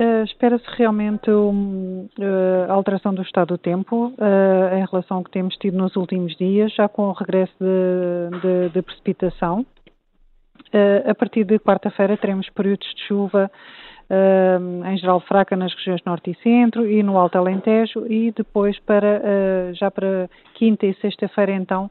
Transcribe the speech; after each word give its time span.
Uh, 0.00 0.24
Espera-se 0.24 0.64
realmente 0.78 1.30
um, 1.30 2.08
uh, 2.18 2.72
alteração 2.72 3.12
do 3.12 3.20
estado 3.20 3.48
do 3.48 3.58
tempo 3.58 4.06
uh, 4.06 4.74
em 4.74 4.86
relação 4.90 5.18
ao 5.18 5.24
que 5.24 5.30
temos 5.30 5.54
tido 5.56 5.76
nos 5.76 5.94
últimos 5.94 6.34
dias, 6.38 6.72
já 6.72 6.88
com 6.88 7.02
o 7.02 7.12
regresso 7.12 7.52
de, 7.60 8.40
de, 8.40 8.68
de 8.70 8.80
precipitação. 8.80 9.66
a 11.06 11.14
partir 11.14 11.44
de 11.44 11.58
quarta-feira 11.58 12.16
teremos 12.16 12.48
períodos 12.48 12.88
de 12.94 13.08
chuva 13.08 13.50
em 14.92 14.96
geral 14.98 15.20
fraca 15.20 15.54
nas 15.54 15.72
regiões 15.74 16.02
norte 16.04 16.30
e 16.32 16.42
centro 16.42 16.84
e 16.84 17.02
no 17.02 17.16
Alto 17.16 17.38
Alentejo 17.38 18.06
e 18.08 18.32
depois 18.32 18.76
para 18.80 19.72
já 19.74 19.88
para 19.90 20.28
quinta 20.54 20.86
e 20.86 20.94
sexta-feira 20.94 21.52
então 21.52 21.88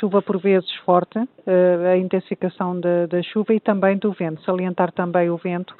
chuva 0.00 0.22
por 0.22 0.38
vezes 0.38 0.72
forte, 0.86 1.18
a 1.18 1.96
intensificação 1.98 2.80
da, 2.80 3.06
da, 3.06 3.22
chuva 3.22 3.52
e 3.52 3.60
também 3.60 3.98
do 3.98 4.12
vento, 4.12 4.42
salientar 4.42 4.90
também 4.92 5.28
o 5.28 5.36
vento 5.36 5.74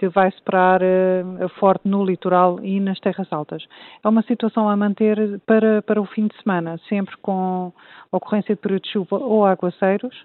que 0.00 0.08
vai 0.08 0.28
esperar 0.28 0.80
uh, 0.80 1.48
forte 1.60 1.86
no 1.86 2.02
litoral 2.02 2.58
e 2.64 2.80
nas 2.80 2.98
terras 3.00 3.30
altas. 3.30 3.62
É 4.02 4.08
uma 4.08 4.22
situação 4.22 4.66
a 4.66 4.74
manter 4.74 5.38
para, 5.40 5.82
para 5.82 6.00
o 6.00 6.06
fim 6.06 6.26
de 6.26 6.42
semana, 6.42 6.80
sempre 6.88 7.14
com 7.18 7.70
ocorrência 8.10 8.54
de 8.54 8.60
período 8.62 8.84
de 8.84 8.92
chuva 8.92 9.18
ou 9.18 9.44
aguaceiros, 9.44 10.16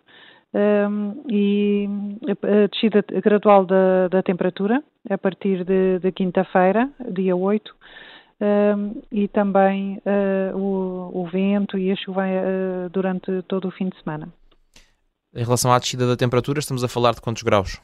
um, 0.53 1.21
e 1.29 1.89
a 2.41 2.67
descida 2.67 3.03
gradual 3.21 3.65
da, 3.65 4.07
da 4.07 4.23
temperatura 4.23 4.81
a 5.09 5.17
partir 5.17 5.65
de, 5.65 5.99
de 5.99 6.11
quinta-feira, 6.13 6.89
dia 7.11 7.35
8, 7.35 7.75
um, 8.39 9.01
e 9.11 9.27
também 9.27 10.01
uh, 10.05 10.57
o, 10.57 11.21
o, 11.21 11.27
vento 11.27 11.77
e 11.77 11.91
a 11.91 11.95
chuva 11.97 12.23
uh, 12.23 12.89
durante 12.91 13.41
todo 13.49 13.67
o 13.67 13.71
fim 13.71 13.89
de 13.89 14.01
semana. 14.01 14.29
Em 15.35 15.43
relação 15.43 15.73
à 15.73 15.79
descida 15.79 16.07
da 16.07 16.15
temperatura, 16.15 16.59
estamos 16.59 16.81
a 16.81 16.87
falar 16.87 17.13
de 17.13 17.19
quantos 17.19 17.43
graus? 17.43 17.81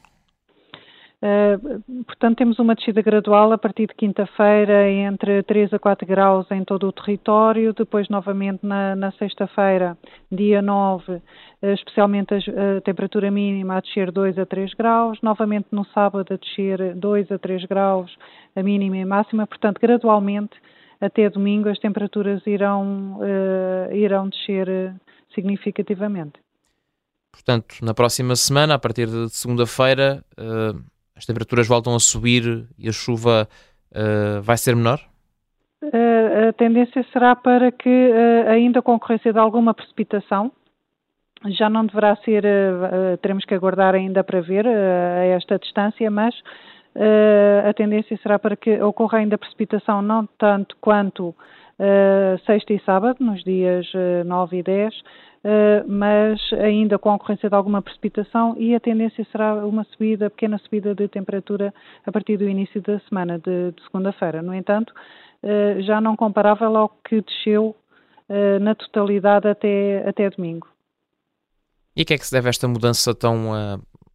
Uh, 1.22 2.02
portanto, 2.02 2.38
temos 2.38 2.58
uma 2.58 2.74
descida 2.74 3.00
gradual 3.00 3.52
a 3.52 3.58
partir 3.58 3.86
de 3.86 3.94
quinta-feira 3.94 4.90
entre 4.90 5.44
3 5.44 5.72
a 5.72 5.78
4 5.78 6.04
graus 6.04 6.50
em 6.50 6.64
todo 6.64 6.88
o 6.88 6.92
território, 6.92 7.72
depois 7.72 8.08
novamente 8.08 8.66
na, 8.66 8.96
na 8.96 9.12
sexta-feira, 9.12 9.96
dia 10.32 10.60
9, 10.60 11.12
uh, 11.12 11.22
especialmente 11.62 12.34
a, 12.34 12.38
a, 12.38 12.80
temperatura 12.80 13.30
mínima 13.30 13.76
a 13.76 13.80
descer 13.80 14.10
2 14.10 14.36
a 14.36 14.44
3 14.44 14.74
graus, 14.74 15.16
novamente 15.22 15.68
no 15.70 15.84
sábado 15.94 16.34
a 16.34 16.36
descer 16.36 16.96
2 16.96 17.30
a 17.30 17.38
3 17.38 17.66
graus, 17.66 18.10
a 18.56 18.62
mínima 18.62 18.96
e 18.96 19.02
a 19.02 19.06
máxima, 19.06 19.46
portanto, 19.46 19.78
gradualmente 19.80 20.56
até 21.00 21.30
domingo 21.30 21.68
as 21.68 21.78
temperaturas 21.78 22.44
irão, 22.48 23.20
uh, 23.20 23.94
irão 23.94 24.28
descer 24.28 24.92
significativamente. 25.32 26.40
Portanto, 27.30 27.76
na 27.80 27.94
próxima 27.94 28.34
semana, 28.34 28.74
a 28.74 28.78
partir 28.78 29.06
de 29.06 29.30
segunda-feira, 29.30 30.22
as 31.22 31.26
temperaturas 31.26 31.68
voltam 31.68 31.94
a 31.94 32.00
subir 32.00 32.66
e 32.76 32.88
a 32.88 32.92
chuva 32.92 33.48
uh, 33.92 34.42
vai 34.42 34.56
ser 34.56 34.74
menor? 34.74 34.98
Uh, 35.80 36.48
a 36.48 36.52
tendência 36.52 37.04
será 37.12 37.36
para 37.36 37.70
que, 37.70 37.88
uh, 37.88 38.50
ainda 38.50 38.82
com 38.82 38.94
ocorrência 38.94 39.32
de 39.32 39.38
alguma 39.38 39.72
precipitação, 39.72 40.50
já 41.46 41.70
não 41.70 41.86
deverá 41.86 42.14
ser, 42.24 42.44
teremos 43.20 43.44
que 43.44 43.52
aguardar 43.52 43.96
ainda 43.96 44.22
para 44.22 44.40
ver 44.40 44.64
a 44.64 45.24
esta 45.24 45.58
distância, 45.58 46.08
mas 46.08 46.32
a 47.68 47.74
tendência 47.74 48.16
será 48.22 48.38
para 48.38 48.54
que 48.54 48.80
ocorra 48.80 49.18
ainda 49.18 49.36
precipitação 49.36 50.00
não 50.00 50.24
tanto 50.38 50.76
quanto 50.80 51.34
sexta 52.46 52.72
e 52.72 52.80
sábado, 52.80 53.16
nos 53.20 53.42
dias 53.42 53.86
9 54.24 54.58
e 54.58 54.62
10, 54.62 54.94
Uh, 55.42 55.82
mas 55.90 56.40
ainda 56.52 57.00
com 57.00 57.10
a 57.10 57.16
ocorrência 57.16 57.48
de 57.48 57.54
alguma 57.56 57.82
precipitação 57.82 58.54
e 58.56 58.76
a 58.76 58.80
tendência 58.80 59.26
será 59.32 59.66
uma 59.66 59.82
subida, 59.82 60.30
pequena 60.30 60.56
subida 60.58 60.94
de 60.94 61.08
temperatura 61.08 61.74
a 62.06 62.12
partir 62.12 62.36
do 62.36 62.48
início 62.48 62.80
da 62.80 63.00
semana, 63.08 63.40
de, 63.40 63.72
de 63.72 63.82
segunda-feira. 63.82 64.40
No 64.40 64.54
entanto, 64.54 64.94
uh, 65.42 65.82
já 65.82 66.00
não 66.00 66.14
comparável 66.14 66.76
ao 66.76 66.88
que 66.88 67.20
desceu 67.20 67.74
uh, 68.28 68.60
na 68.60 68.76
totalidade 68.76 69.48
até, 69.48 70.08
até 70.08 70.30
domingo. 70.30 70.68
E 71.96 72.02
a 72.02 72.04
que 72.04 72.14
é 72.14 72.18
que 72.18 72.26
se 72.26 72.32
deve 72.32 72.48
esta 72.48 72.68
mudança 72.68 73.12
tão 73.12 73.50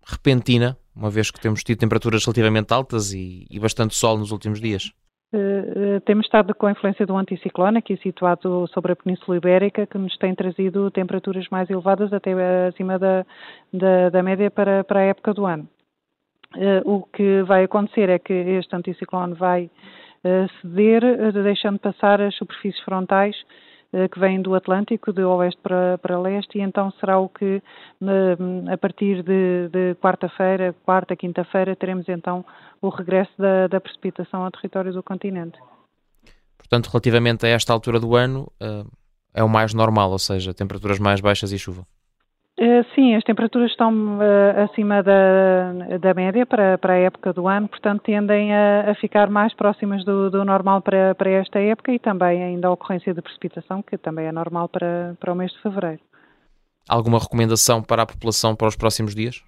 repentina, 0.04 0.78
uma 0.96 1.10
vez 1.12 1.30
que 1.30 1.40
temos 1.40 1.62
tido 1.62 1.78
temperaturas 1.78 2.24
relativamente 2.26 2.74
altas 2.74 3.12
e, 3.12 3.46
e 3.52 3.60
bastante 3.60 3.94
sol 3.94 4.18
nos 4.18 4.32
últimos 4.32 4.62
dias? 4.62 4.94
Uh, 5.38 6.02
temos 6.02 6.26
estado 6.26 6.56
com 6.56 6.66
a 6.66 6.72
influência 6.72 7.06
do 7.06 7.16
anticiclone, 7.16 7.78
aqui 7.78 7.96
situado 7.98 8.66
sobre 8.74 8.94
a 8.94 8.96
Península 8.96 9.38
Ibérica, 9.38 9.86
que 9.86 9.98
nos 9.98 10.18
tem 10.18 10.34
trazido 10.34 10.90
temperaturas 10.90 11.48
mais 11.50 11.70
elevadas, 11.70 12.12
até 12.12 12.34
acima 12.68 12.98
da, 12.98 13.24
da, 13.72 14.10
da 14.10 14.24
média 14.24 14.50
para, 14.50 14.84
para 14.84 15.02
a 15.02 15.04
época 15.04 15.36
do 15.36 15.46
ano. 15.46 15.68
Uh, 16.56 16.90
o 16.92 17.04
que 17.04 17.44
vai 17.44 17.66
acontecer 17.66 18.10
é 18.10 18.18
que 18.18 18.34
este 18.34 18.76
anticiclone 18.76 19.36
vai 19.36 19.70
uh, 20.24 20.50
ceder, 20.62 21.32
deixando 21.34 21.78
passar 21.78 22.20
as 22.20 22.34
superfícies 22.36 22.82
frontais 22.84 23.36
eh, 23.36 23.67
que 24.12 24.20
vêm 24.20 24.42
do 24.42 24.54
Atlântico, 24.54 25.14
de 25.14 25.24
oeste 25.24 25.60
para, 25.62 25.98
para 26.00 26.20
leste, 26.20 26.58
e 26.58 26.62
então 26.62 26.92
será 27.00 27.18
o 27.20 27.30
que, 27.30 27.62
a 28.72 28.78
partir 28.78 29.24
de, 29.24 29.70
de 29.70 29.96
quarta-feira, 29.96 30.76
quarta, 30.84 31.16
quinta-feira, 31.16 31.76
teremos 31.76 32.08
então 32.10 32.46
o 32.82 32.90
regresso 32.90 33.32
da, 33.38 33.68
da, 33.68 33.80
precipitação 33.80 34.44
ao 34.44 34.52
território 34.52 34.92
do 34.92 35.02
continente. 35.02 35.58
Portanto, 36.58 36.88
relativamente 36.88 37.46
a 37.46 37.50
esta 37.50 37.72
altura 37.72 38.00
do 38.00 38.16
ano, 38.16 38.52
eh, 38.60 38.84
é 39.34 39.44
o 39.44 39.50
mais 39.50 39.74
normal, 39.74 40.12
ou 40.12 40.20
seja, 40.20 40.54
temperaturas 40.54 41.00
mais 41.00 41.22
baixas 41.22 41.52
e 41.52 41.60
chuva. 41.60 41.86
Eh, 42.60 42.84
sim, 42.96 43.14
as 43.14 43.24
temperaturas 43.24 43.70
estão 43.70 44.18
uh, 44.18 44.64
acima 44.64 45.04
da, 45.04 45.98
da 46.02 46.14
média 46.16 46.44
para, 46.44 46.76
para 46.80 46.94
a 46.94 46.98
época 46.98 47.32
do 47.32 47.48
ano, 47.48 47.68
portanto 47.68 48.02
tendem 48.02 48.52
a, 48.52 48.90
a 48.90 48.96
ficar 48.96 49.30
mais 49.30 49.54
próximas 49.54 50.04
do, 50.04 50.32
do 50.32 50.44
normal 50.44 50.82
para, 50.82 51.14
para 51.14 51.30
esta 51.30 51.60
época 51.60 51.92
e 51.92 52.00
também 52.00 52.44
ainda 52.44 52.68
a 52.68 52.72
ocorrência 52.72 53.14
de 53.14 53.22
precipitação, 53.22 53.84
que 53.84 53.96
também 53.96 54.26
é 54.26 54.32
normal 54.32 54.68
para, 54.70 55.16
para 55.20 55.32
o 55.32 55.36
mês 55.36 55.52
de 55.52 55.62
fevereiro. 55.62 56.00
Alguma 56.90 57.20
recomendação 57.20 57.84
para 57.84 58.02
a 58.02 58.06
população 58.08 58.56
para 58.56 58.68
os 58.68 58.76
próximos 58.76 59.14
dias? 59.14 59.44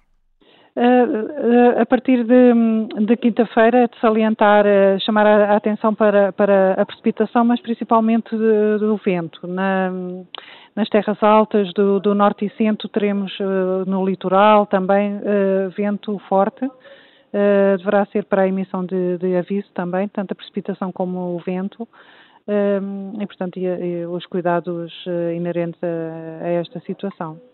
Uh, 0.76 1.80
a 1.80 1.86
partir 1.86 2.22
de, 2.22 3.06
de 3.06 3.16
quinta-feira, 3.16 3.88
de 3.88 4.00
salientar, 4.00 4.64
chamar 5.04 5.26
a, 5.26 5.56
atenção 5.56 5.92
para, 5.92 6.32
para 6.32 6.74
a 6.74 6.86
precipitação, 6.86 7.44
mas 7.44 7.60
principalmente 7.60 8.30
de, 8.30 8.78
do 8.78 8.96
vento. 9.04 9.48
Na, 9.48 9.90
nas 10.74 10.88
terras 10.88 11.22
altas 11.22 11.72
do, 11.72 12.00
do 12.00 12.14
norte 12.14 12.46
e 12.46 12.56
centro 12.56 12.88
teremos 12.88 13.32
uh, 13.40 13.84
no 13.86 14.04
litoral 14.04 14.66
também 14.66 15.16
uh, 15.16 15.70
vento 15.76 16.18
forte. 16.28 16.64
Uh, 16.64 17.78
deverá 17.78 18.04
ser 18.06 18.24
para 18.24 18.42
a 18.42 18.48
emissão 18.48 18.84
de, 18.84 19.18
de, 19.18 19.36
aviso 19.36 19.68
também, 19.72 20.08
tanto 20.08 20.32
a 20.32 20.34
precipitação 20.34 20.90
como 20.90 21.36
o 21.36 21.38
vento. 21.38 21.86
e, 23.20 23.26
portanto, 23.26 23.58
e, 23.58 23.66
e 23.66 24.06
os 24.06 24.26
cuidados 24.26 24.92
inerentes 25.36 25.80
a, 25.82 26.44
a 26.44 26.48
esta 26.48 26.80
situação. 26.80 27.49